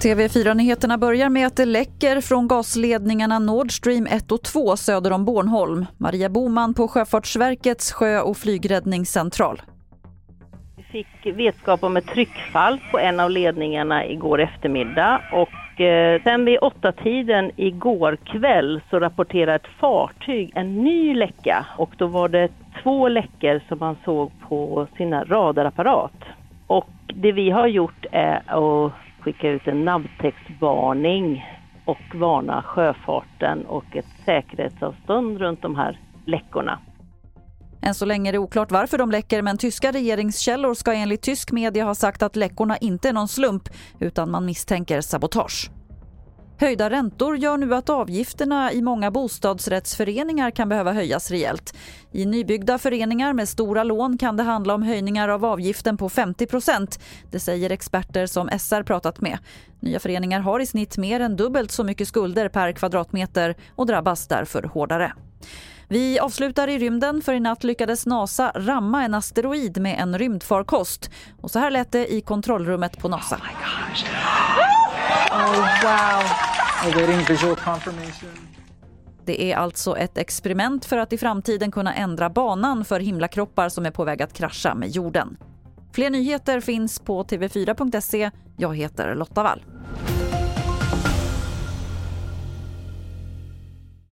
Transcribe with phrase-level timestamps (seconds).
[0.00, 5.24] TV4-nyheterna börjar med att det läcker från gasledningarna Nord Stream 1 och 2 söder om
[5.24, 5.86] Bornholm.
[5.96, 9.62] Maria Boman på Sjöfartsverkets sjö- och flygräddningscentral.
[10.92, 16.44] Vi fick vetskap om ett tryckfall på en av ledningarna igår eftermiddag och eh, sen
[16.44, 22.28] vid åtta tiden igår kväll så rapporterade ett fartyg en ny läcka och då var
[22.28, 22.48] det
[22.82, 26.24] två läckor som man såg på sina radarapparat.
[26.66, 31.46] Och det vi har gjort är att skicka ut en nabbtextvarning
[31.84, 36.78] och varna sjöfarten och ett säkerhetsavstånd runt de här läckorna.
[37.88, 41.52] Än så länge är det oklart varför de läcker men tyska regeringskällor ska enligt tysk
[41.52, 43.68] media ha sagt att läckorna inte är någon slump
[44.00, 45.70] utan man misstänker sabotage.
[46.58, 51.76] Höjda räntor gör nu att avgifterna i många bostadsrättsföreningar kan behöva höjas rejält.
[52.12, 57.00] I nybyggda föreningar med stora lån kan det handla om höjningar av avgiften på 50%
[57.30, 59.38] Det säger experter som SR pratat med.
[59.80, 64.28] Nya föreningar har i snitt mer än dubbelt så mycket skulder per kvadratmeter och drabbas
[64.28, 65.12] därför hårdare.
[65.90, 71.10] Vi avslutar i rymden för i natt lyckades NASA ramma en asteroid med en rymdfarkost.
[71.40, 73.40] Och så här lät det i kontrollrummet på NASA.
[75.30, 76.24] Oh, wow.
[76.84, 78.48] Awaiting visual confirmation.
[79.24, 83.86] Det är alltså ett experiment för att i framtiden kunna ändra banan för himlakroppar som
[83.86, 85.36] är på väg att krascha med jorden.
[85.92, 88.30] Fler nyheter finns på tv4.se.
[88.56, 89.62] Jag heter Lotta Wall.